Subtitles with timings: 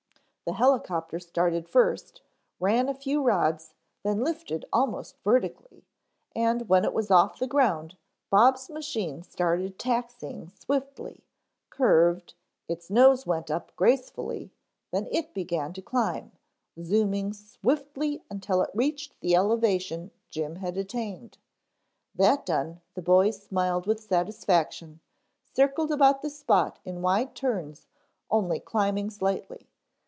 [0.43, 2.19] The helicopter started first,
[2.59, 3.73] ran a few rods,
[4.03, 5.85] then lifted almost vertically
[6.35, 7.95] and when it was off the ground,
[8.29, 11.23] Bob's machine started taxiing swiftly,
[11.69, 12.33] curved,
[12.67, 14.51] its nose went up gracefully,
[14.91, 16.33] then it began to climb,
[16.83, 21.37] zooming swiftly until it reached the elevation Jim had attained.
[22.13, 24.99] That done the boys smiled with satisfaction,
[25.55, 27.87] circled about the spot in wide turns
[28.29, 29.67] only climbing slightly.